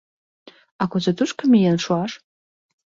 [0.81, 2.11] —А кузе тушко миен шуаш?